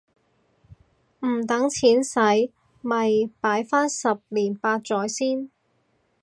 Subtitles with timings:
[1.23, 2.19] 唔等錢洗
[2.81, 5.51] 咪擺返十年八載先